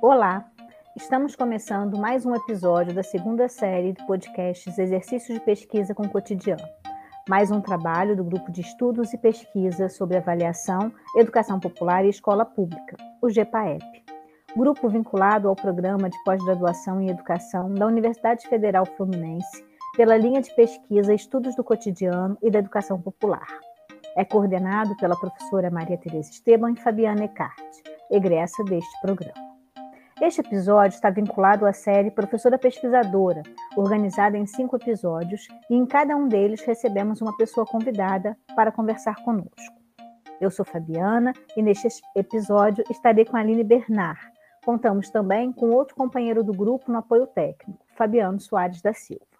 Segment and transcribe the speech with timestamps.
[0.00, 0.48] Olá,
[0.96, 6.08] estamos começando mais um episódio da segunda série do podcast Exercícios de Pesquisa com o
[6.08, 6.62] Cotidiano.
[7.28, 12.44] Mais um trabalho do Grupo de Estudos e Pesquisa sobre Avaliação, Educação Popular e Escola
[12.44, 13.82] Pública, o GEPAEP.
[14.56, 20.54] Grupo vinculado ao Programa de Pós-Graduação em Educação da Universidade Federal Fluminense, pela linha de
[20.54, 23.46] pesquisa Estudos do Cotidiano e da Educação Popular.
[24.14, 27.56] É coordenado pela professora Maria Tereza Esteban e Fabiana Ecart,
[28.10, 29.46] egressa deste programa.
[30.20, 33.42] Este episódio está vinculado à série Professora Pesquisadora,
[33.74, 39.16] organizada em cinco episódios, e em cada um deles recebemos uma pessoa convidada para conversar
[39.24, 39.76] conosco.
[40.38, 44.20] Eu sou Fabiana e neste episódio estarei com a Aline Bernard.
[44.64, 49.35] Contamos também com outro companheiro do grupo no apoio técnico, Fabiano Soares da Silva.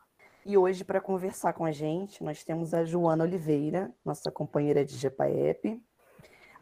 [0.49, 4.97] E hoje, para conversar com a gente, nós temos a Joana Oliveira, nossa companheira de
[4.97, 5.83] GPAEP.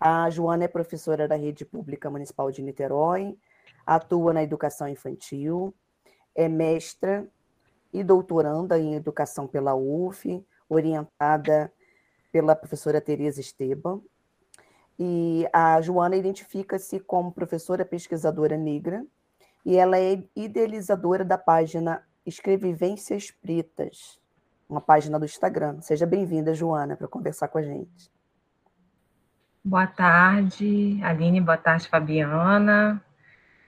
[0.00, 3.36] A Joana é professora da Rede Pública Municipal de Niterói,
[3.84, 5.74] atua na educação infantil,
[6.34, 7.28] é mestra
[7.92, 11.70] e doutoranda em educação pela UF, orientada
[12.32, 14.00] pela professora Tereza Esteban.
[14.98, 19.04] E a Joana identifica-se como professora pesquisadora negra
[19.62, 24.18] e ela é idealizadora da página Escrevivências Pretas,
[24.66, 25.82] uma página do Instagram.
[25.82, 28.10] Seja bem-vinda, Joana, para conversar com a gente.
[29.62, 33.02] Boa tarde, Aline, boa tarde, Fabiana.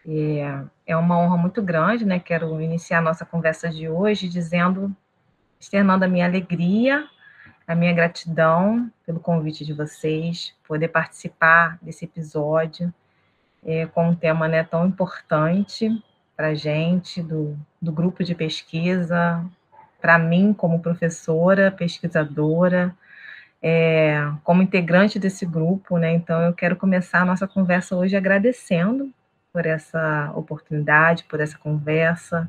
[0.08, 2.18] É, é uma honra muito grande, né?
[2.18, 4.94] Quero iniciar a nossa conversa de hoje dizendo,
[5.60, 7.06] externando a minha alegria,
[7.66, 12.92] a minha gratidão pelo convite de vocês, poder participar desse episódio
[13.62, 16.02] é, com um tema né, tão importante
[16.36, 19.44] para a gente, do, do grupo de pesquisa,
[20.00, 22.94] para mim, como professora, pesquisadora,
[23.62, 26.12] é, como integrante desse grupo, né?
[26.12, 29.10] Então, eu quero começar a nossa conversa hoje agradecendo
[29.52, 32.48] por essa oportunidade, por essa conversa.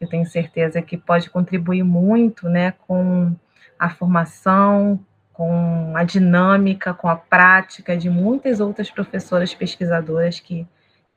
[0.00, 3.34] Eu tenho certeza que pode contribuir muito né, com
[3.78, 4.98] a formação,
[5.32, 10.66] com a dinâmica, com a prática de muitas outras professoras pesquisadoras que,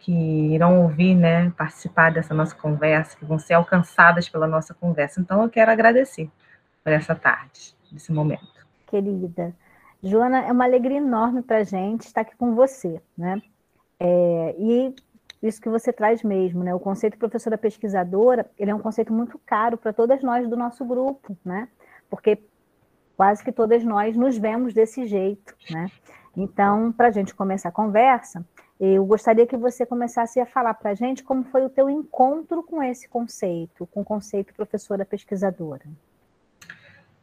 [0.04, 5.22] que irão ouvir, né, participar dessa nossa conversa, que vão ser alcançadas pela nossa conversa.
[5.22, 6.30] Então, eu quero agradecer
[6.84, 8.66] por essa tarde, esse momento.
[8.86, 9.56] Querida,
[10.04, 13.42] Joana, é uma alegria enorme para a gente estar aqui com você, né?
[13.98, 14.94] É, e
[15.42, 16.76] isso que você traz mesmo, né?
[16.76, 20.84] O conceito professora pesquisadora, ele é um conceito muito caro para todas nós do nosso
[20.84, 21.70] grupo, né?
[22.10, 22.44] Porque
[23.16, 25.90] quase que todas nós nos vemos desse jeito, né?
[26.36, 28.46] Então, para a gente começar a conversa,
[28.80, 32.64] eu gostaria que você começasse a falar para a gente como foi o teu encontro
[32.64, 35.86] com esse conceito, com o conceito professora pesquisadora.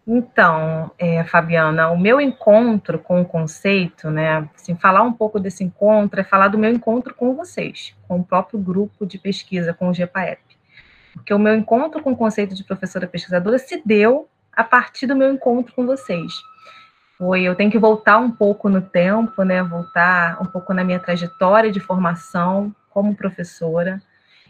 [0.07, 5.63] Então, é, Fabiana, o meu encontro com o conceito, né, assim, falar um pouco desse
[5.63, 9.89] encontro é falar do meu encontro com vocês, com o próprio grupo de pesquisa, com
[9.89, 10.41] o GPAEP.
[11.13, 15.15] Porque o meu encontro com o conceito de professora pesquisadora se deu a partir do
[15.15, 16.33] meu encontro com vocês.
[17.21, 20.99] Foi, eu tenho que voltar um pouco no tempo, né, voltar um pouco na minha
[20.99, 24.01] trajetória de formação como professora.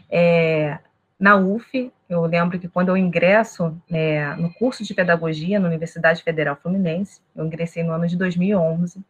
[0.09, 0.79] É,
[1.19, 6.23] na UF, eu lembro que quando eu ingresso é, no curso de pedagogia na Universidade
[6.23, 9.03] Federal Fluminense, eu ingressei no ano de 2011,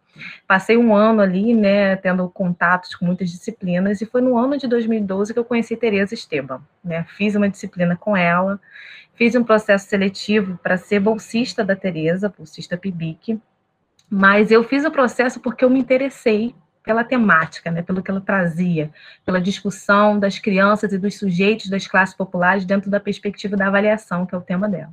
[0.47, 4.67] passei um ano ali, né, tendo contatos com muitas disciplinas, e foi no ano de
[4.67, 8.59] 2012 que eu conheci Tereza Esteban, né, fiz uma disciplina com ela,
[9.13, 13.39] fiz um processo seletivo para ser bolsista da Tereza, bolsista PIBIC,
[14.13, 18.19] mas eu fiz o processo porque eu me interessei pela temática, né, pelo que ela
[18.19, 18.91] trazia,
[19.25, 24.25] pela discussão das crianças e dos sujeitos das classes populares dentro da perspectiva da avaliação,
[24.25, 24.91] que é o tema dela.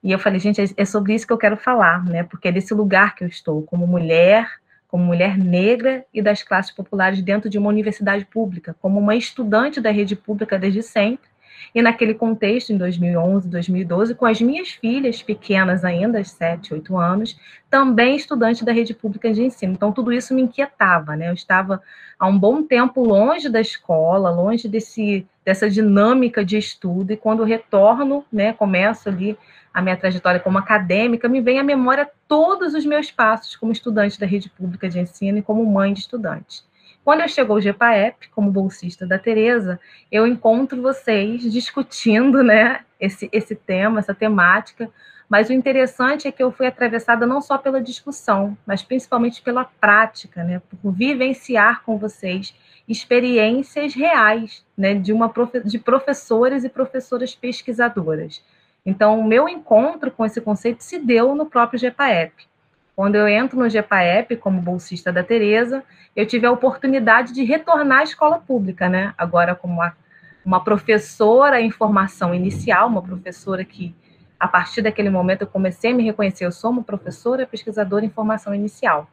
[0.00, 2.72] E eu falei, gente, é sobre isso que eu quero falar, né, porque é desse
[2.72, 4.48] lugar que eu estou, como mulher,
[4.86, 9.80] como mulher negra e das classes populares dentro de uma universidade pública, como uma estudante
[9.80, 11.28] da rede pública desde sempre,
[11.74, 17.38] e naquele contexto, em 2011, 2012, com as minhas filhas pequenas ainda, 7, 8 anos,
[17.70, 19.72] também estudante da rede pública de ensino.
[19.72, 21.28] Então, tudo isso me inquietava, né?
[21.28, 21.82] Eu estava
[22.18, 27.44] há um bom tempo longe da escola, longe desse, dessa dinâmica de estudo, e quando
[27.44, 29.36] retorno, né, começo ali
[29.72, 34.18] a minha trajetória como acadêmica, me vem à memória todos os meus passos como estudante
[34.18, 36.64] da rede pública de ensino e como mãe de estudante.
[37.06, 39.78] Quando eu chego ao GPAEP, como bolsista da Tereza,
[40.10, 44.90] eu encontro vocês discutindo né, esse, esse tema, essa temática,
[45.28, 49.64] mas o interessante é que eu fui atravessada não só pela discussão, mas principalmente pela
[49.64, 52.52] prática, né, por vivenciar com vocês
[52.88, 55.32] experiências reais né, de, uma,
[55.64, 58.42] de professores e professoras pesquisadoras.
[58.84, 62.48] Então, o meu encontro com esse conceito se deu no próprio GPAEP.
[62.96, 65.84] Quando eu entro no GPAEP como bolsista da Tereza,
[66.16, 69.12] eu tive a oportunidade de retornar à escola pública, né?
[69.18, 69.94] Agora como uma,
[70.42, 73.94] uma professora em formação inicial, uma professora que
[74.40, 78.08] a partir daquele momento eu comecei a me reconhecer, eu sou uma professora pesquisadora em
[78.08, 79.06] formação inicial.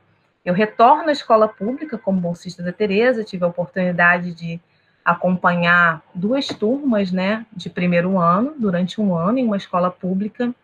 [0.45, 4.61] Eu retorno à escola pública como bolsista da Tereza, tive a oportunidade de
[5.03, 10.55] acompanhar duas turmas, né, de primeiro ano, durante um ano em uma escola pública,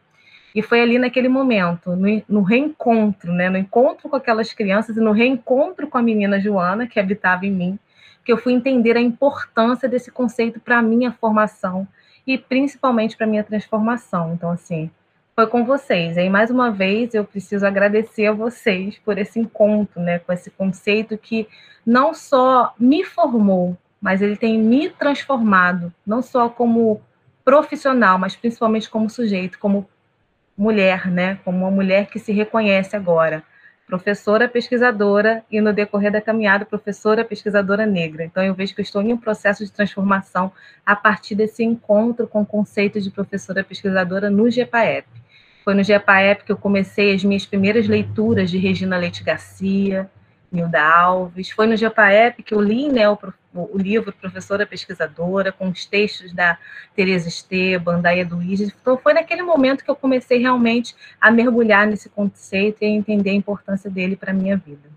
[0.59, 5.00] e foi ali naquele momento, no, no, reencontro, né, no encontro com aquelas crianças e
[5.00, 7.79] no reencontro com a menina Joana, que habitava em mim,
[8.25, 11.88] que eu fui entender a importância desse conceito para a minha formação
[12.27, 14.33] e principalmente para a minha transformação.
[14.33, 14.91] Então, assim,
[15.33, 16.17] foi com vocês.
[16.17, 20.51] E mais uma vez eu preciso agradecer a vocês por esse encontro, né, com esse
[20.51, 21.47] conceito que
[21.85, 27.00] não só me formou, mas ele tem me transformado, não só como
[27.45, 29.88] profissional, mas principalmente como sujeito, como
[30.59, 33.41] mulher, né, como uma mulher que se reconhece agora,
[33.88, 38.25] professora pesquisadora e no decorrer da caminhada professora pesquisadora negra.
[38.25, 40.51] Então eu vejo que eu estou em um processo de transformação
[40.85, 45.07] a partir desse encontro com o conceito de professora pesquisadora no GEPAEP.
[45.63, 50.09] Foi no GEPAEP que eu comecei as minhas primeiras leituras de Regina Leite Garcia,
[50.51, 51.51] Nilda Alves.
[51.51, 53.17] Foi no GEPAEP que eu li né, o,
[53.54, 56.57] o, livro Professora Pesquisadora, com os textos da
[56.96, 58.72] Tereza Esteban, da Eduíges.
[58.81, 63.31] Então, foi naquele momento que eu comecei realmente a mergulhar nesse conceito e a entender
[63.31, 64.90] a importância dele para a minha vida.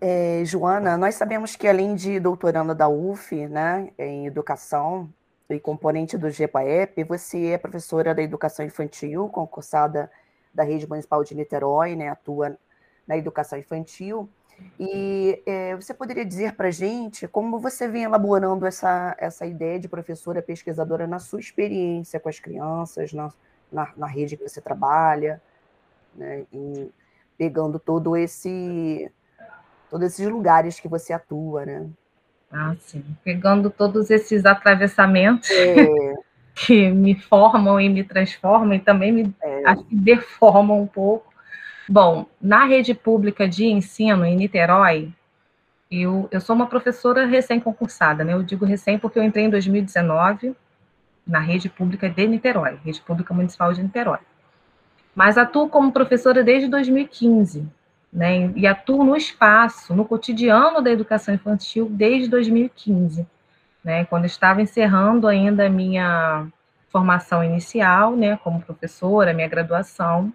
[0.00, 5.10] É, Joana, nós sabemos que além de doutoranda da UF, né, em educação,
[5.48, 10.10] e componente do GEPAEP, você é professora da educação infantil, concursada
[10.52, 12.58] da Rede Municipal de Niterói, né, atua
[13.06, 14.28] na educação infantil.
[14.78, 19.78] E é, você poderia dizer para a gente como você vem elaborando essa, essa ideia
[19.78, 23.32] de professora pesquisadora na sua experiência com as crianças, na,
[23.72, 25.40] na, na rede que você trabalha,
[26.14, 26.90] né, em,
[27.38, 29.10] pegando todo esse,
[29.90, 31.88] todos esses lugares que você atua, né?
[32.50, 33.04] Ah, sim.
[33.24, 36.14] Pegando todos esses atravessamentos é.
[36.54, 39.68] que me formam e me transformam e também me é.
[39.68, 41.35] acho que deformam um pouco.
[41.88, 45.12] Bom, na rede pública de ensino em Niterói,
[45.90, 48.32] eu, eu sou uma professora recém-concursada, né?
[48.32, 50.54] Eu digo recém porque eu entrei em 2019
[51.26, 54.18] na rede pública de Niterói, rede pública municipal de Niterói.
[55.14, 57.68] Mas atuo como professora desde 2015
[58.16, 58.50] né?
[58.56, 63.26] E atuo no espaço, no cotidiano da educação infantil desde 2015,
[63.84, 64.06] né?
[64.06, 66.46] Quando estava encerrando ainda a minha
[66.88, 70.32] formação inicial, né, como professora, minha graduação.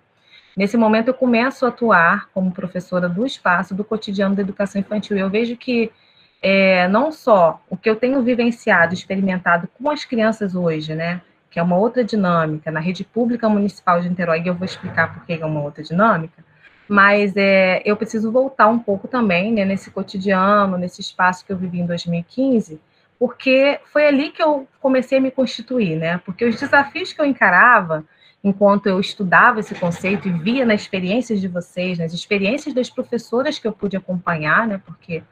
[0.56, 5.18] Nesse momento eu começo a atuar como professora do espaço, do cotidiano da educação infantil.
[5.18, 5.92] Eu vejo que
[6.42, 11.59] é, não só o que eu tenho vivenciado, experimentado com as crianças hoje, né, que
[11.59, 15.25] é uma outra dinâmica na rede pública municipal de Niterói, e eu vou explicar por
[15.25, 16.44] que é uma outra dinâmica,
[16.88, 21.57] mas é, eu preciso voltar um pouco também né, nesse cotidiano, nesse espaço que eu
[21.57, 22.81] vivi em 2015,
[23.19, 26.19] porque foi ali que eu comecei a me constituir, né?
[26.25, 28.04] Porque os desafios que eu encarava
[28.43, 33.59] enquanto eu estudava esse conceito e via nas experiências de vocês, nas experiências das professoras
[33.59, 34.81] que eu pude acompanhar, né?
[34.83, 35.23] Porque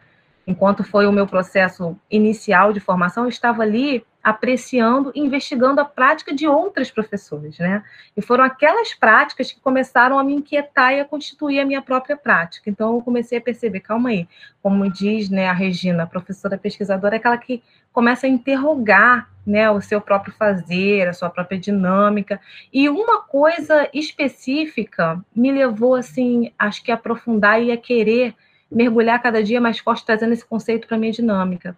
[0.46, 5.86] enquanto foi o meu processo inicial de formação, eu estava ali apreciando e investigando a
[5.86, 7.84] prática de outras professoras, né?
[8.16, 12.18] E foram aquelas práticas que começaram a me inquietar e a constituir a minha própria
[12.18, 12.70] prática.
[12.70, 14.28] Então eu comecei a perceber, calma aí,
[14.62, 19.70] como diz, né, a Regina, a professora pesquisadora, é aquela que começa a interrogar, né,
[19.72, 22.40] o seu próprio fazer, a sua própria dinâmica.
[22.72, 28.36] E uma coisa específica me levou assim, acho que a aprofundar e a querer
[28.72, 31.76] mergulhar cada dia mais forte trazendo esse conceito para minha dinâmica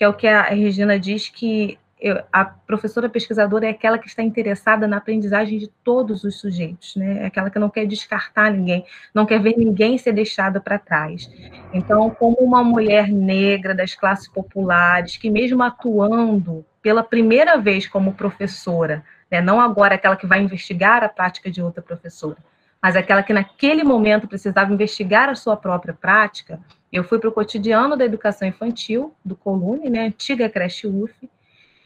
[0.00, 4.08] que é o que a Regina diz que eu, a professora pesquisadora é aquela que
[4.08, 7.22] está interessada na aprendizagem de todos os sujeitos, né?
[7.22, 11.30] É aquela que não quer descartar ninguém, não quer ver ninguém ser deixado para trás.
[11.72, 18.14] Então, como uma mulher negra das classes populares, que mesmo atuando pela primeira vez como
[18.14, 22.38] professora, né, não agora aquela que vai investigar a prática de outra professora,
[22.82, 26.58] mas aquela que naquele momento precisava investigar a sua própria prática,
[26.90, 31.12] eu fui para o cotidiano da educação infantil, do Colune, né, antiga creche UF,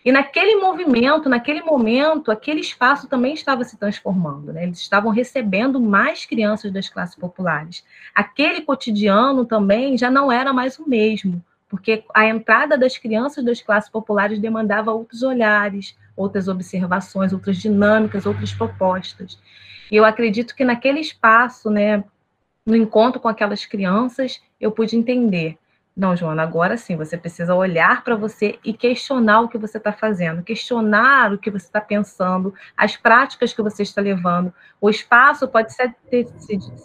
[0.05, 4.65] e naquele movimento, naquele momento, aquele espaço também estava se transformando, né?
[4.65, 7.83] Eles estavam recebendo mais crianças das classes populares.
[8.15, 13.63] Aquele cotidiano também já não era mais o mesmo, porque a entrada das crianças das
[13.63, 19.39] classes populares demandava outros olhares, outras observações, outras dinâmicas, outras propostas.
[19.91, 22.05] E eu acredito que naquele espaço, né,
[22.67, 25.57] no encontro com aquelas crianças, eu pude entender
[25.97, 29.93] Não, Joana, agora sim, você precisa olhar para você e questionar o que você está
[29.93, 34.53] fazendo, questionar o que você está pensando, as práticas que você está levando.
[34.81, 35.95] O espaço pode ser,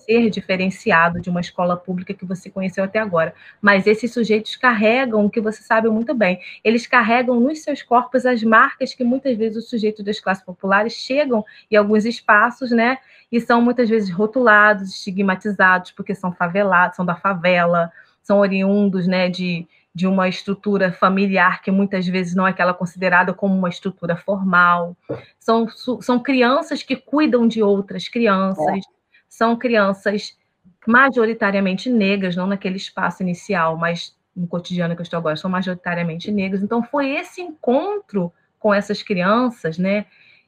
[0.06, 5.26] ser diferenciado de uma escola pública que você conheceu até agora, mas esses sujeitos carregam
[5.26, 6.40] o que você sabe muito bem.
[6.64, 10.94] Eles carregam nos seus corpos as marcas que muitas vezes os sujeitos das classes populares
[10.94, 13.00] chegam em alguns espaços, né?
[13.32, 17.92] E são muitas vezes rotulados, estigmatizados, porque são favelados, são da favela
[18.30, 23.34] são oriundos né, de, de uma estrutura familiar que muitas vezes não é aquela considerada
[23.34, 24.96] como uma estrutura formal.
[25.40, 25.68] São,
[26.00, 28.80] são crianças que cuidam de outras crianças, é.
[29.28, 30.38] são crianças
[30.86, 36.30] majoritariamente negras, não naquele espaço inicial, mas no cotidiano que eu estou agora, são majoritariamente
[36.30, 36.62] negras.
[36.62, 40.06] Então, foi esse encontro com essas crianças, né?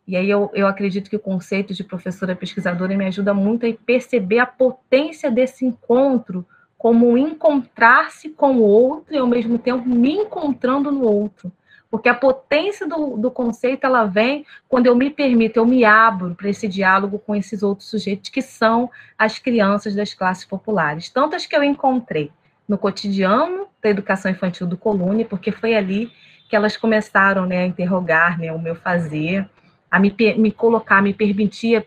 [0.08, 3.74] E aí eu, eu acredito que o conceito de professora pesquisadora me ajuda muito a
[3.74, 6.46] perceber a potência desse encontro
[6.82, 11.52] como encontrar-se com o outro e ao mesmo tempo me encontrando no outro.
[11.92, 16.34] Porque a potência do, do conceito ela vem quando eu me permito, eu me abro
[16.34, 21.08] para esse diálogo com esses outros sujeitos que são as crianças das classes populares.
[21.08, 22.32] Tantas que eu encontrei
[22.68, 26.12] no cotidiano da educação infantil do Colune, porque foi ali
[26.50, 29.48] que elas começaram né, a interrogar né, o meu fazer,
[29.92, 31.86] a me, me colocar, me permitir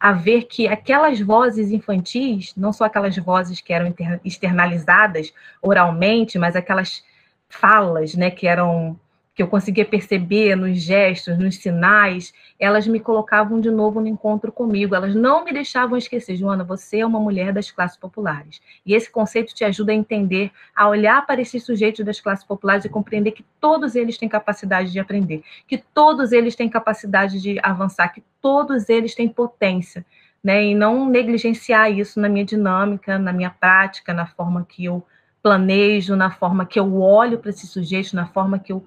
[0.00, 6.56] a ver que aquelas vozes infantis, não só aquelas vozes que eram externalizadas oralmente, mas
[6.56, 7.04] aquelas
[7.50, 8.98] falas, né, que eram
[9.40, 14.52] que eu conseguia perceber nos gestos, nos sinais, elas me colocavam de novo no encontro
[14.52, 14.94] comigo.
[14.94, 18.60] Elas não me deixavam esquecer, Joana, você é uma mulher das classes populares.
[18.84, 22.84] E esse conceito te ajuda a entender, a olhar para esses sujeitos das classes populares
[22.84, 27.58] e compreender que todos eles têm capacidade de aprender, que todos eles têm capacidade de
[27.62, 30.04] avançar, que todos eles têm potência.
[30.42, 35.02] Né, e não negligenciar isso na minha dinâmica, na minha prática, na forma que eu
[35.42, 38.86] planejo, na forma que eu olho para esses sujeitos, na forma que eu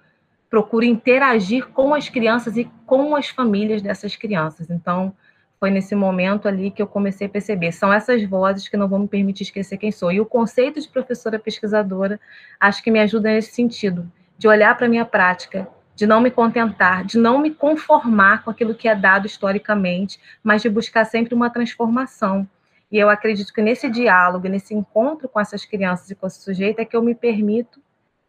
[0.54, 4.70] procuro interagir com as crianças e com as famílias dessas crianças.
[4.70, 5.12] Então,
[5.60, 7.72] foi nesse momento ali que eu comecei a perceber.
[7.72, 10.12] São essas vozes que não vão me permitir esquecer quem sou.
[10.12, 12.20] E o conceito de professora pesquisadora
[12.60, 14.08] acho que me ajuda nesse sentido,
[14.38, 18.52] de olhar para a minha prática, de não me contentar, de não me conformar com
[18.52, 22.48] aquilo que é dado historicamente, mas de buscar sempre uma transformação.
[22.92, 26.78] E eu acredito que nesse diálogo, nesse encontro com essas crianças e com esse sujeito,
[26.78, 27.82] é que eu me permito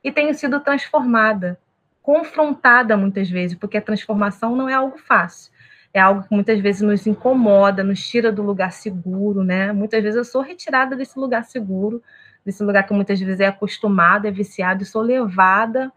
[0.02, 1.58] e tenho sido transformada
[2.04, 5.50] confrontada muitas vezes, porque a transformação não é algo fácil.
[5.92, 9.72] É algo que muitas vezes nos incomoda, nos tira do lugar seguro, né?
[9.72, 12.02] Muitas vezes eu sou retirada desse lugar seguro,
[12.44, 15.90] desse lugar que muitas vezes é acostumada, é viciada, e sou levada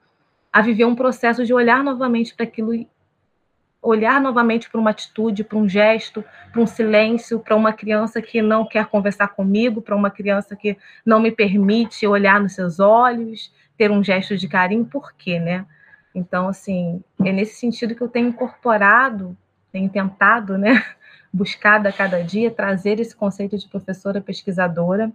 [0.53, 2.71] a viver um processo de olhar novamente para aquilo,
[3.81, 6.23] olhar novamente para uma atitude, para um gesto,
[6.53, 10.77] para um silêncio, para uma criança que não quer conversar comigo, para uma criança que
[11.05, 15.65] não me permite olhar nos seus olhos, ter um gesto de carinho, por quê, né?
[16.13, 19.37] Então, assim, é nesse sentido que eu tenho incorporado,
[19.71, 20.83] tenho tentado, né,
[21.31, 25.11] buscado a cada dia trazer esse conceito de professora pesquisadora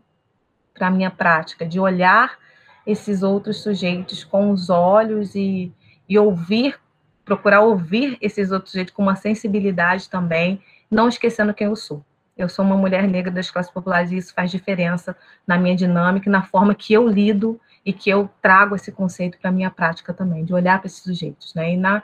[0.75, 2.39] para a minha prática, de olhar
[2.87, 5.73] esses outros sujeitos com os olhos e,
[6.09, 6.79] e ouvir,
[7.25, 12.05] procurar ouvir esses outros sujeitos com uma sensibilidade também, não esquecendo quem eu sou.
[12.37, 16.31] Eu sou uma mulher negra das classes populares e isso faz diferença na minha dinâmica,
[16.31, 20.15] na forma que eu lido e que eu trago esse conceito para a minha prática
[20.15, 21.55] também, de olhar para esses sujeitos.
[21.55, 21.75] Né?
[21.75, 22.03] E na,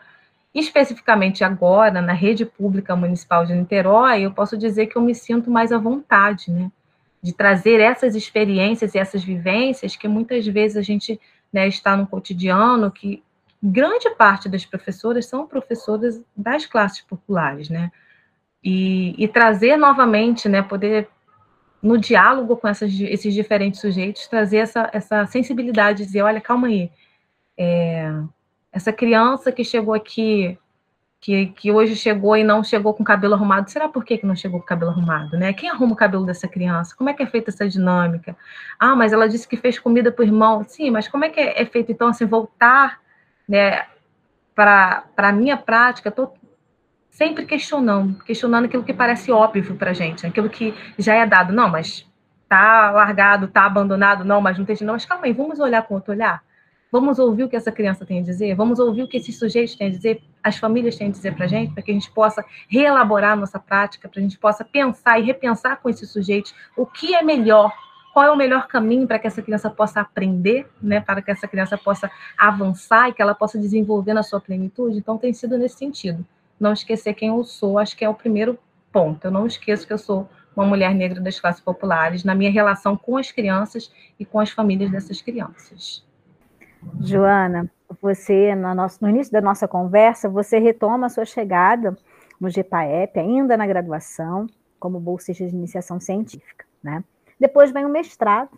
[0.54, 5.50] especificamente agora, na rede pública municipal de Niterói, eu posso dizer que eu me sinto
[5.50, 6.70] mais à vontade, né?
[7.22, 11.20] de trazer essas experiências e essas vivências que muitas vezes a gente
[11.52, 13.22] né, está no cotidiano, que
[13.62, 17.90] grande parte das professoras são professoras das classes populares, né?
[18.62, 21.08] E, e trazer novamente, né, poder
[21.82, 26.90] no diálogo com essas, esses diferentes sujeitos, trazer essa, essa sensibilidade, dizer, olha, calma aí,
[27.56, 28.12] é,
[28.72, 30.58] essa criança que chegou aqui,
[31.20, 34.26] que, que hoje chegou e não chegou com o cabelo arrumado, será por que, que
[34.26, 35.52] não chegou com o cabelo arrumado, né?
[35.52, 36.94] Quem arruma o cabelo dessa criança?
[36.96, 38.36] Como é que é feita essa dinâmica?
[38.78, 40.62] Ah, mas ela disse que fez comida para o irmão.
[40.64, 43.00] Sim, mas como é que é, é feito, então, assim, voltar,
[43.48, 43.86] né,
[44.54, 46.10] para a minha prática,
[47.18, 51.52] sempre questionando, questionando aquilo que parece óbvio para gente, aquilo que já é dado.
[51.52, 52.06] Não, mas
[52.48, 54.76] tá largado, tá abandonado, não, mas não tem.
[54.82, 56.40] Não, mas calma aí, vamos olhar com outro olhar.
[56.92, 59.74] Vamos ouvir o que essa criança tem a dizer, vamos ouvir o que esses sujeitos
[59.74, 62.10] têm a dizer, as famílias têm a dizer para a gente, para que a gente
[62.12, 66.54] possa reelaborar a nossa prática, para a gente possa pensar e repensar com esses sujeitos
[66.76, 67.70] o que é melhor,
[68.14, 71.48] qual é o melhor caminho para que essa criança possa aprender, né, para que essa
[71.48, 74.96] criança possa avançar e que ela possa desenvolver na sua plenitude.
[74.96, 76.24] Então, tem sido nesse sentido
[76.58, 78.58] não esquecer quem eu sou, acho que é o primeiro
[78.92, 79.24] ponto.
[79.24, 82.96] Eu não esqueço que eu sou uma mulher negra das classes populares, na minha relação
[82.96, 86.04] com as crianças e com as famílias dessas crianças.
[87.00, 91.96] Joana, você, no, nosso, no início da nossa conversa, você retoma a sua chegada
[92.40, 94.46] no GPAEP, ainda na graduação,
[94.78, 96.64] como bolsista de iniciação científica.
[96.82, 97.02] Né?
[97.38, 98.50] Depois vem o mestrado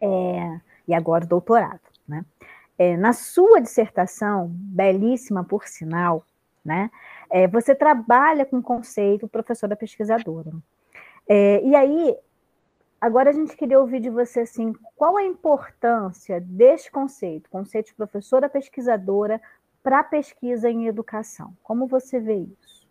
[0.00, 1.80] é, e agora o doutorado.
[2.06, 2.24] Né?
[2.78, 6.24] É, na sua dissertação, belíssima por sinal,
[6.64, 6.90] né,
[7.30, 10.50] é, você trabalha com conceito professora pesquisadora.
[11.28, 12.16] É, e aí,
[13.00, 17.94] agora a gente queria ouvir de você assim, qual a importância deste conceito, conceito de
[17.94, 19.40] professora pesquisadora
[19.82, 21.54] para pesquisa em educação?
[21.62, 22.88] Como você vê isso?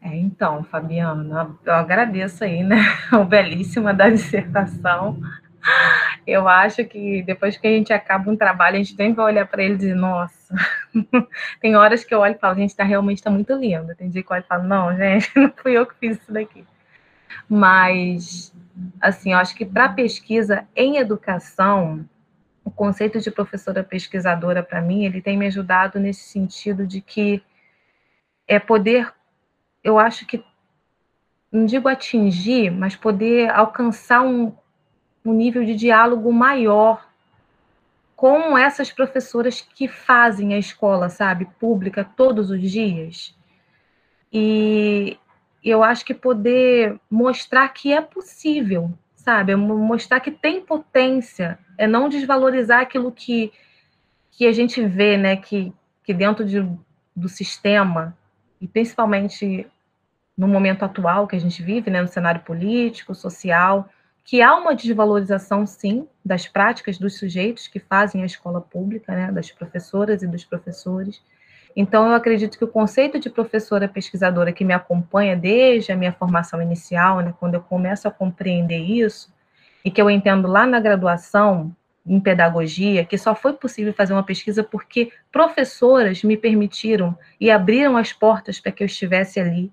[0.00, 2.76] É, então, Fabiana, eu agradeço aí, né?
[3.12, 5.18] O belíssima da dissertação.
[6.26, 9.46] Eu acho que depois que a gente acaba um trabalho, a gente tem que olhar
[9.46, 10.35] para ele e dizer, nossa.
[11.60, 13.94] Tem horas que eu olho e falo, gente, tá realmente está muito lindo.
[13.94, 16.32] Tem dia que eu olho e falo, não, gente, não fui eu que fiz isso
[16.32, 16.64] daqui.
[17.48, 18.52] Mas,
[19.00, 22.04] assim, eu acho que para pesquisa em educação,
[22.64, 27.42] o conceito de professora pesquisadora, para mim, ele tem me ajudado nesse sentido de que
[28.48, 29.12] é poder,
[29.82, 30.44] eu acho que,
[31.50, 34.52] não digo atingir, mas poder alcançar um,
[35.24, 37.05] um nível de diálogo maior
[38.16, 43.36] com essas professoras que fazem a escola, sabe, pública todos os dias.
[44.32, 45.18] E
[45.62, 51.86] eu acho que poder mostrar que é possível, sabe, é mostrar que tem potência, é
[51.86, 53.52] não desvalorizar aquilo que,
[54.30, 56.66] que a gente vê, né, que, que dentro de,
[57.14, 58.16] do sistema,
[58.58, 59.66] e principalmente
[60.36, 63.88] no momento atual que a gente vive, né, no cenário político, social,
[64.26, 69.30] que há uma desvalorização, sim, das práticas dos sujeitos que fazem a escola pública, né,
[69.30, 71.22] das professoras e dos professores.
[71.76, 76.12] Então, eu acredito que o conceito de professora pesquisadora que me acompanha desde a minha
[76.12, 79.32] formação inicial, né, quando eu começo a compreender isso,
[79.84, 84.24] e que eu entendo lá na graduação, em pedagogia, que só foi possível fazer uma
[84.24, 89.72] pesquisa porque professoras me permitiram e abriram as portas para que eu estivesse ali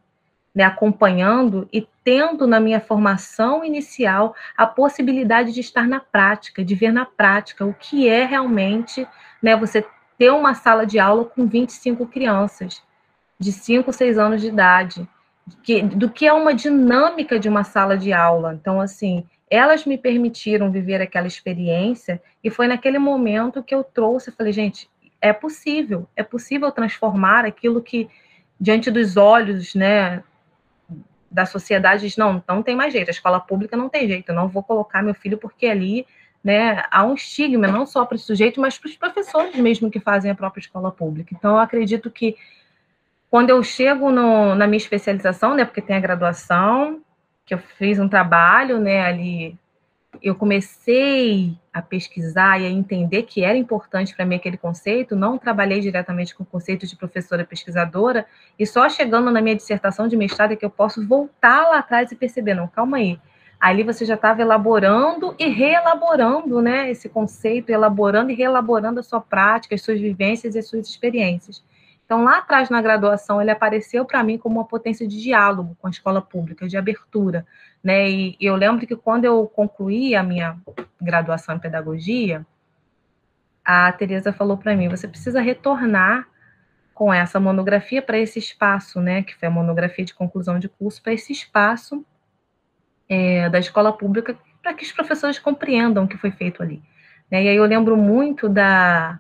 [0.54, 6.76] né, acompanhando e tendo na minha formação inicial a possibilidade de estar na prática, de
[6.76, 9.08] ver na prática o que é realmente
[9.42, 9.86] né, você
[10.18, 12.84] ter uma sala de aula com 25 crianças
[13.40, 15.08] de 5, 6 anos de idade,
[15.64, 18.54] que, do que é uma dinâmica de uma sala de aula.
[18.54, 24.30] Então, assim, elas me permitiram viver aquela experiência e foi naquele momento que eu trouxe,
[24.30, 24.90] eu falei, gente,
[25.20, 28.10] é possível, é possível transformar aquilo que
[28.60, 30.24] diante dos olhos, né,
[31.34, 34.36] da sociedade diz, não, não tem mais jeito, a escola pública não tem jeito, eu
[34.36, 36.06] não vou colocar meu filho porque ali
[36.44, 40.00] né, há um estigma, não só para o sujeito, mas para os professores mesmo que
[40.00, 41.34] fazem a própria escola pública.
[41.34, 42.36] Então, eu acredito que
[43.32, 47.02] quando eu chego no, na minha especialização, né, porque tem a graduação,
[47.46, 49.58] que eu fiz um trabalho né, ali
[50.22, 55.38] eu comecei a pesquisar e a entender que era importante para mim aquele conceito, não
[55.38, 58.26] trabalhei diretamente com o conceito de professora pesquisadora,
[58.58, 62.12] e só chegando na minha dissertação de mestrado é que eu posso voltar lá atrás
[62.12, 63.20] e perceber, não, calma aí,
[63.60, 69.22] ali você já estava elaborando e reelaborando né, esse conceito, elaborando e reelaborando a sua
[69.22, 71.64] prática, as suas vivências e as suas experiências.
[72.06, 75.88] Então, lá atrás, na graduação, ele apareceu para mim como uma potência de diálogo com
[75.88, 77.46] a escola pública, de abertura.
[77.84, 78.10] Né?
[78.10, 80.58] E eu lembro que quando eu concluí a minha
[81.02, 82.46] graduação em pedagogia,
[83.64, 86.28] a Tereza falou para mim: você precisa retornar
[86.94, 89.24] com essa monografia para esse espaço, né?
[89.24, 92.06] Que foi a monografia de conclusão de curso, para esse espaço
[93.10, 96.82] é, da escola pública, para que os professores compreendam o que foi feito ali.
[97.30, 97.44] Né?
[97.44, 99.20] E aí eu lembro muito da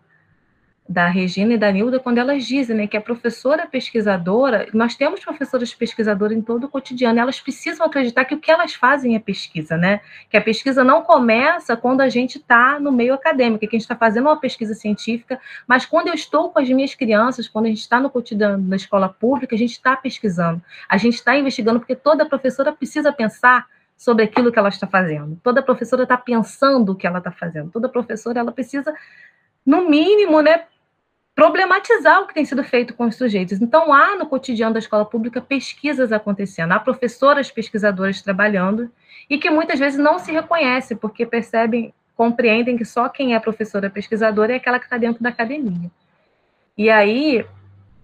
[0.88, 5.22] da Regina e da Nilda, quando elas dizem né, que a professora pesquisadora, nós temos
[5.22, 9.19] professoras pesquisadoras em todo o cotidiano, elas precisam acreditar que o que elas fazem é
[9.19, 10.02] pesquisa, né?
[10.30, 13.82] Que a pesquisa não começa quando a gente está no meio acadêmico, que a gente
[13.82, 17.69] está fazendo uma pesquisa científica, mas quando eu estou com as minhas crianças, quando a
[17.69, 21.80] gente está no cotidiano da escola pública, a gente está pesquisando, a gente está investigando,
[21.80, 25.39] porque toda professora precisa pensar sobre aquilo que ela está fazendo.
[25.41, 27.72] Toda professora está pensando o que ela está fazendo.
[27.72, 28.93] Toda professora ela precisa,
[29.65, 30.65] no mínimo, né,
[31.36, 33.60] problematizar o que tem sido feito com os sujeitos.
[33.62, 38.91] Então, há no cotidiano da escola pública pesquisas acontecendo, há professoras pesquisadoras trabalhando
[39.30, 43.89] e que muitas vezes não se reconhecem, porque percebem, compreendem que só quem é professora
[43.89, 45.89] pesquisadora é aquela que está dentro da academia.
[46.78, 47.46] E aí,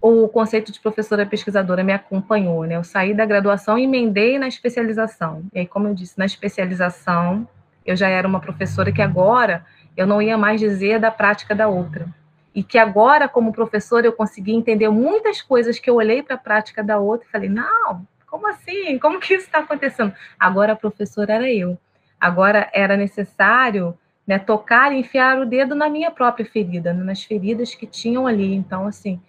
[0.00, 2.76] o conceito de professora pesquisadora me acompanhou, né?
[2.76, 5.44] Eu saí da graduação e emendei na especialização.
[5.52, 7.46] E aí, como eu disse, na especialização,
[7.86, 9.64] eu já era uma professora que agora
[9.96, 12.08] eu não ia mais dizer da prática da outra
[12.54, 16.38] e que agora, como professor, eu consegui entender muitas coisas que eu olhei para a
[16.38, 18.98] prática da outra e falei, não, como assim?
[18.98, 20.12] Como que isso está acontecendo?
[20.38, 21.78] Agora a professora era eu.
[22.20, 27.74] Agora era necessário né, tocar e enfiar o dedo na minha própria ferida, nas feridas
[27.74, 28.54] que tinham ali.
[28.54, 29.20] Então, assim,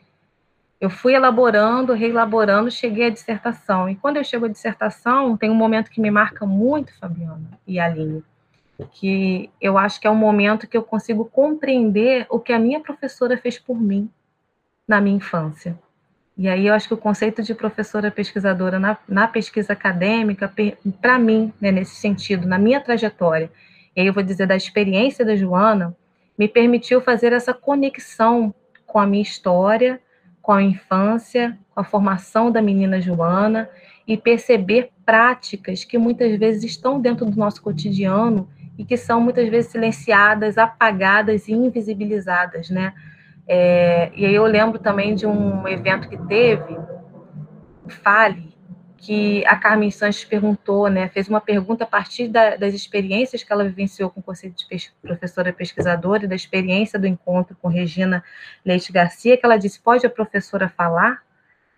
[0.80, 3.88] eu fui elaborando, reelaborando, cheguei à dissertação.
[3.88, 7.80] E quando eu chego à dissertação, tem um momento que me marca muito, Fabiana e
[7.80, 8.24] Aline,
[8.92, 12.80] que eu acho que é um momento que eu consigo compreender o que a minha
[12.80, 14.10] professora fez por mim
[14.88, 15.78] na minha infância.
[16.38, 20.52] E aí eu acho que o conceito de professora pesquisadora na, na pesquisa acadêmica,
[21.02, 23.52] para mim, né, nesse sentido, na minha trajetória,
[23.96, 25.96] e aí eu vou dizer da experiência da Joana,
[26.38, 28.54] me permitiu fazer essa conexão
[28.88, 30.02] com a minha história,
[30.42, 33.70] com a infância, com a formação da menina Joana
[34.08, 38.50] e perceber práticas que muitas vezes estão dentro do nosso cotidiano
[38.82, 42.96] e que são muitas vezes silenciadas, apagadas e invisibilizadas, né?
[43.48, 46.80] É, e aí eu lembro também de um evento que teve,
[48.02, 48.52] Fale,
[48.98, 53.54] que a Carmen Sanches perguntou, né, fez uma pergunta a partir da, das experiências que
[53.54, 57.68] ela vivenciou com o conceito de pes professora pesquisadora e da experiência do encontro com
[57.68, 58.24] Regina
[58.66, 61.22] Leite Garcia, que ela disse, pode a professora falar?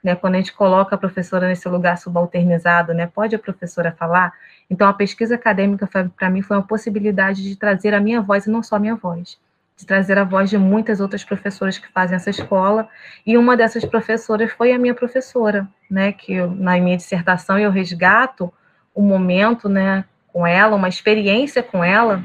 [0.02, 4.34] Né, quando a gente coloca a professora nesse lugar subalternizado, né, pode a professora falar?
[4.70, 8.50] Então, a pesquisa acadêmica, para mim, foi uma possibilidade de trazer a minha voz e
[8.50, 9.38] não só a minha voz
[9.76, 12.88] de trazer a voz de muitas outras professoras que fazem essa escola,
[13.26, 17.72] e uma dessas professoras foi a minha professora, né, que eu, na minha dissertação eu
[17.72, 18.54] resgato
[18.96, 22.24] um momento, né, com ela, uma experiência com ela,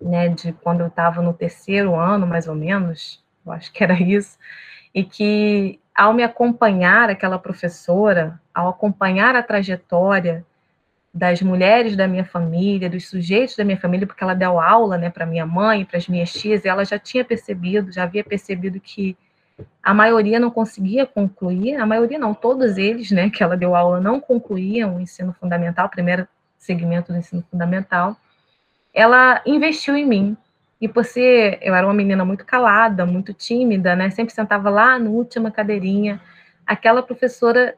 [0.00, 3.94] né, de quando eu estava no terceiro ano, mais ou menos, eu acho que era
[3.94, 4.38] isso,
[4.94, 10.44] e que ao me acompanhar aquela professora, ao acompanhar a trajetória
[11.12, 15.10] das mulheres da minha família, dos sujeitos da minha família, porque ela deu aula né,
[15.10, 18.78] para minha mãe, para as minhas tias, e ela já tinha percebido, já havia percebido
[18.78, 19.16] que
[19.82, 24.00] a maioria não conseguia concluir, a maioria não, todos eles, né, que ela deu aula,
[24.00, 28.16] não concluíam o ensino fundamental, o primeiro segmento do ensino fundamental.
[28.94, 30.36] Ela investiu em mim.
[30.80, 34.98] E por ser, eu era uma menina muito calada, muito tímida, né, sempre sentava lá
[34.98, 36.20] na última cadeirinha,
[36.64, 37.74] aquela professora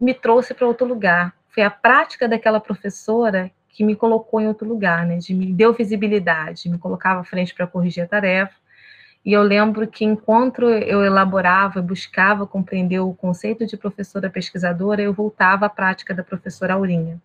[0.00, 4.66] me trouxe para outro lugar, foi a prática daquela professora que me colocou em outro
[4.66, 5.18] lugar, né?
[5.18, 8.54] De me deu visibilidade, me colocava à frente para corrigir a tarefa.
[9.24, 15.12] E eu lembro que enquanto eu elaborava, buscava compreender o conceito de professora pesquisadora, eu
[15.12, 17.20] voltava à prática da professora Aurinha.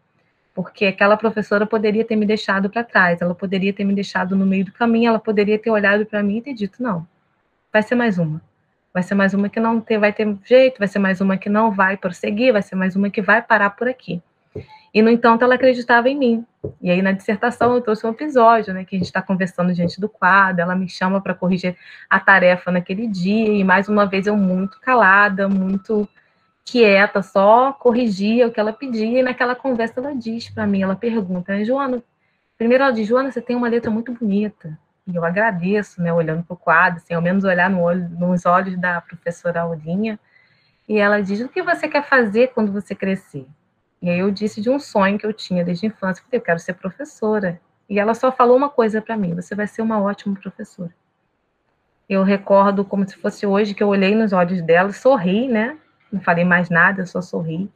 [0.54, 4.46] Porque aquela professora poderia ter me deixado para trás, ela poderia ter me deixado no
[4.46, 7.08] meio do caminho, ela poderia ter olhado para mim e ter dito: não,
[7.72, 8.42] vai ser mais uma.
[8.98, 11.50] Vai ser mais uma que não ter, vai ter jeito, vai ser mais uma que
[11.50, 14.24] não vai prosseguir, vai ser mais uma que vai parar por aqui.
[14.92, 16.46] E, no entanto, ela acreditava em mim.
[16.82, 20.02] E aí, na dissertação, eu trouxe um episódio, né, que a gente está conversando diante
[20.02, 21.78] do quadro, ela me chama para corrigir
[22.10, 26.10] a tarefa naquele dia, e mais uma vez eu muito calada, muito
[26.66, 30.96] quieta, só corrigia o que ela pedia, e naquela conversa ela diz para mim, ela
[30.96, 32.02] pergunta, né, Joana,
[32.58, 34.76] primeiro ela diz, Joana, você tem uma letra muito bonita,
[35.08, 38.46] e eu agradeço, né, olhando para o quadro, assim, ao menos olhar no olho, nos
[38.46, 40.20] olhos da professora Aurinha,
[40.88, 43.48] e ela diz: O que você quer fazer quando você crescer?
[44.02, 46.60] E aí eu disse de um sonho que eu tinha desde a infância, eu quero
[46.60, 47.60] ser professora.
[47.90, 50.94] E ela só falou uma coisa para mim: Você vai ser uma ótima professora.
[52.10, 55.78] Eu recordo como se fosse hoje que eu olhei nos olhos dela, sorri, né?
[56.12, 57.70] Não falei mais nada, só sorri.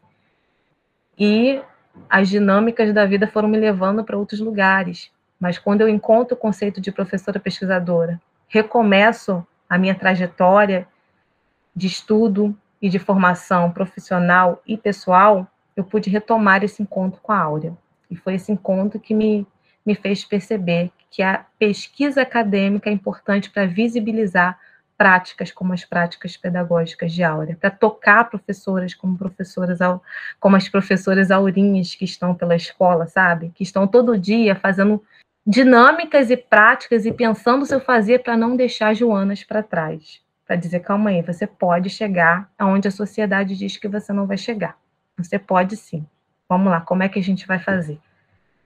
[1.18, 1.62] E
[2.10, 5.12] as dinâmicas da vida foram me levando para outros lugares.
[5.42, 10.88] Mas quando eu encontro o conceito de professora pesquisadora, recomeço a minha trajetória
[11.76, 17.40] de estudo e de formação profissional e pessoal, eu pude retomar esse encontro com a
[17.40, 17.76] Áurea.
[18.08, 19.48] E foi esse encontro que me,
[19.84, 24.60] me fez perceber que a pesquisa acadêmica é importante para visibilizar
[24.96, 29.80] práticas como as práticas pedagógicas de Áurea, para tocar professoras como professoras
[30.40, 33.52] como as professoras aurinhas que estão pela escola, sabe?
[33.56, 35.04] Que estão todo dia fazendo
[35.46, 40.22] dinâmicas e práticas e pensando se eu fazia para não deixar Joanas para trás.
[40.46, 44.38] Para dizer, calma aí, você pode chegar aonde a sociedade diz que você não vai
[44.38, 44.78] chegar.
[45.18, 46.06] Você pode sim.
[46.48, 48.00] Vamos lá, como é que a gente vai fazer?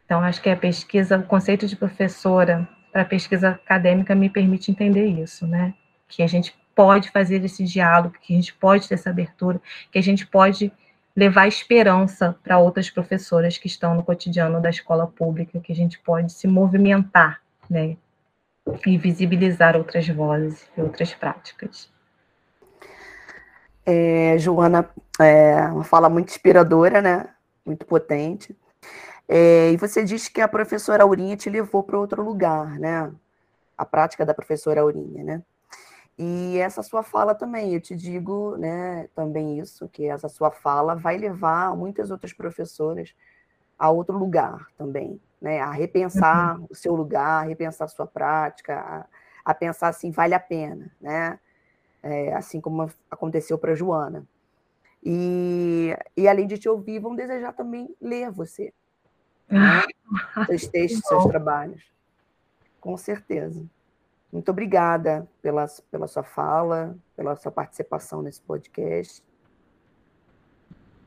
[0.05, 5.05] Então, acho que a pesquisa, o conceito de professora para pesquisa acadêmica me permite entender
[5.05, 5.73] isso, né?
[6.07, 9.61] Que a gente pode fazer esse diálogo, que a gente pode ter essa abertura,
[9.91, 10.71] que a gente pode
[11.15, 15.97] levar esperança para outras professoras que estão no cotidiano da escola pública, que a gente
[15.99, 17.95] pode se movimentar, né,
[18.85, 21.89] e visibilizar outras vozes e outras práticas.
[23.85, 27.29] É, Joana, é uma fala muito inspiradora, né?
[27.63, 28.55] Muito potente.
[29.27, 33.11] É, e você disse que a professora Aurinha te levou para outro lugar, né?
[33.77, 35.43] A prática da professora Aurinha, né?
[36.17, 40.95] E essa sua fala também, eu te digo né, também isso, que essa sua fala
[40.95, 43.13] vai levar muitas outras professoras
[43.77, 45.59] a outro lugar também, né?
[45.59, 46.67] A repensar uhum.
[46.69, 49.05] o seu lugar, a repensar a sua prática, a,
[49.43, 51.37] a pensar assim, vale a pena, né?
[52.01, 54.25] É, assim como aconteceu para a Joana.
[55.03, 58.73] E, e além de te ouvir, vão desejar também ler você.
[59.49, 59.83] Né?
[60.47, 61.83] seus textos, seus trabalhos.
[62.79, 63.65] Com certeza.
[64.31, 69.23] Muito obrigada pela, pela sua fala, pela sua participação nesse podcast.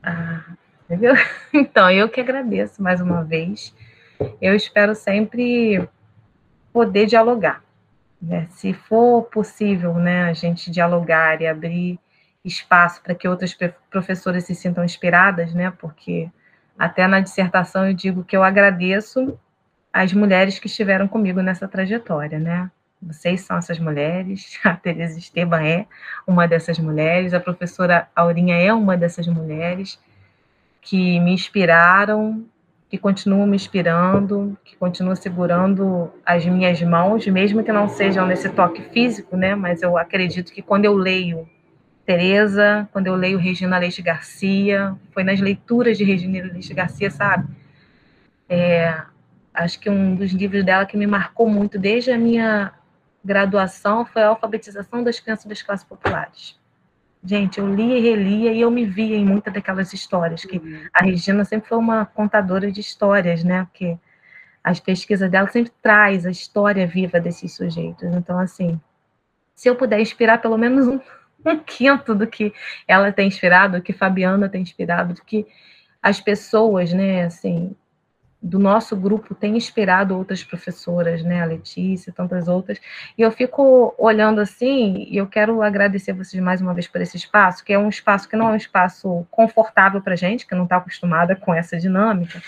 [0.01, 0.43] Ah,
[1.53, 3.73] então, eu que agradeço mais uma vez.
[4.41, 5.87] Eu espero sempre
[6.73, 7.63] poder dialogar.
[8.21, 8.47] Né?
[8.51, 11.99] Se for possível né, a gente dialogar e abrir
[12.43, 13.55] espaço para que outras
[13.89, 15.71] professoras se sintam inspiradas, né?
[15.71, 16.29] porque
[16.77, 19.37] até na dissertação eu digo que eu agradeço
[19.91, 22.71] as mulheres que estiveram comigo nessa trajetória, né?
[23.01, 25.85] Vocês são essas mulheres, a Teresa Esteban é
[26.27, 29.99] uma dessas mulheres, a professora Aurinha é uma dessas mulheres
[30.81, 32.45] que me inspiraram,
[32.89, 38.49] que continuam me inspirando, que continuam segurando as minhas mãos, mesmo que não sejam nesse
[38.49, 39.55] toque físico, né?
[39.55, 41.47] Mas eu acredito que quando eu leio
[42.03, 47.47] Teresa, quando eu leio Regina Leite Garcia, foi nas leituras de Regina Leite Garcia, sabe?
[48.49, 48.99] É,
[49.53, 52.73] acho que um dos livros dela que me marcou muito desde a minha
[53.23, 56.57] graduação foi a alfabetização das crianças das classes populares.
[57.23, 60.87] Gente, eu lia e relia e eu me via em muitas daquelas histórias, que uhum.
[60.93, 63.65] a Regina sempre foi uma contadora de histórias, né?
[63.65, 63.97] Porque
[64.63, 68.07] as pesquisas dela sempre traz a história viva desses sujeitos.
[68.15, 68.79] Então, assim,
[69.53, 70.99] se eu puder inspirar pelo menos um,
[71.45, 72.53] um quinto do que
[72.87, 75.45] ela tem inspirado, do que Fabiana tem inspirado, do que
[76.01, 77.75] as pessoas, né, assim,
[78.41, 82.79] do nosso grupo tem inspirado outras professoras, né, a Letícia, tantas outras,
[83.17, 87.17] e eu fico olhando assim, e eu quero agradecer vocês mais uma vez por esse
[87.17, 90.63] espaço, que é um espaço que não é um espaço confortável para gente, que não
[90.63, 92.41] está acostumada com essa dinâmica,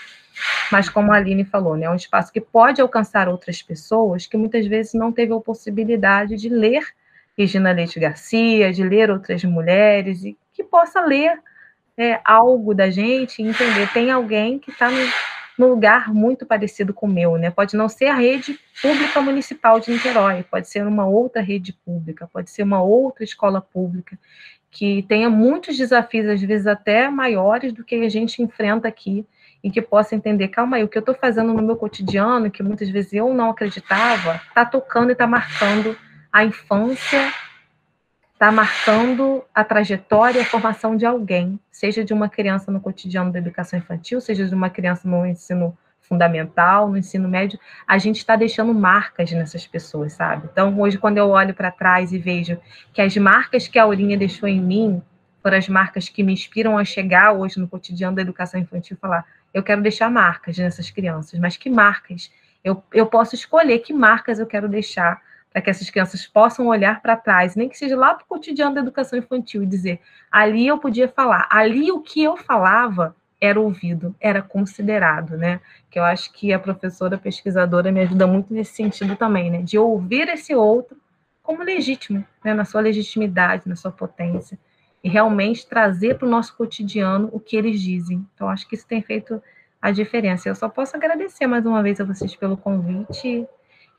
[0.70, 4.36] mas como a Aline falou, né, é um espaço que pode alcançar outras pessoas que
[4.36, 6.82] muitas vezes não teve a possibilidade de ler
[7.36, 11.38] Regina Leite Garcia, de ler outras mulheres, e que possa ler
[11.96, 14.98] é, algo da gente, entender, tem alguém que está no
[15.58, 17.50] num lugar muito parecido com o meu, né?
[17.50, 22.28] Pode não ser a rede pública municipal de Niterói, pode ser uma outra rede pública,
[22.32, 24.18] pode ser uma outra escola pública
[24.70, 29.26] que tenha muitos desafios, às vezes até maiores do que a gente enfrenta aqui,
[29.62, 32.62] e que possa entender, calma aí, o que eu estou fazendo no meu cotidiano, que
[32.62, 35.96] muitas vezes eu não acreditava, está tocando e está marcando
[36.32, 37.32] a infância
[38.42, 43.30] está marcando a trajetória e a formação de alguém, seja de uma criança no cotidiano
[43.30, 48.16] da educação infantil, seja de uma criança no ensino fundamental, no ensino médio, a gente
[48.16, 50.48] está deixando marcas nessas pessoas, sabe?
[50.50, 52.58] Então, hoje, quando eu olho para trás e vejo
[52.92, 55.00] que as marcas que a Aurinha deixou em mim
[55.40, 59.00] foram as marcas que me inspiram a chegar hoje no cotidiano da educação infantil e
[59.00, 59.24] falar:
[59.54, 62.28] eu quero deixar marcas nessas crianças, mas que marcas?
[62.64, 67.02] Eu, eu posso escolher que marcas eu quero deixar para que essas crianças possam olhar
[67.02, 70.66] para trás, nem que seja lá para o cotidiano da educação infantil e dizer: ali
[70.66, 75.60] eu podia falar, ali o que eu falava era ouvido, era considerado, né?
[75.90, 79.62] Que eu acho que a professora pesquisadora me ajuda muito nesse sentido também, né?
[79.62, 80.96] De ouvir esse outro
[81.42, 82.54] como legítimo, né?
[82.54, 84.58] Na sua legitimidade, na sua potência,
[85.02, 88.24] e realmente trazer para o nosso cotidiano o que eles dizem.
[88.34, 89.42] Então, acho que isso tem feito
[89.80, 90.48] a diferença.
[90.48, 93.46] Eu só posso agradecer mais uma vez a vocês pelo convite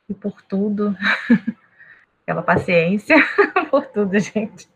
[0.08, 0.96] e por tudo,
[2.26, 3.16] pela paciência,
[3.70, 4.68] por tudo, gente.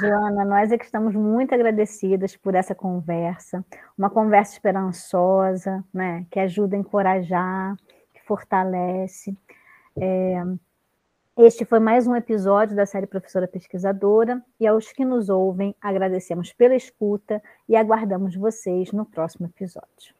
[0.00, 3.64] Joana, nós é que estamos muito agradecidas por essa conversa,
[3.96, 7.76] uma conversa esperançosa, né, que ajuda a encorajar,
[8.12, 9.36] que fortalece.
[9.96, 10.42] É,
[11.38, 16.52] este foi mais um episódio da série Professora Pesquisadora, e aos que nos ouvem, agradecemos
[16.52, 20.16] pela escuta e aguardamos vocês no próximo episódio.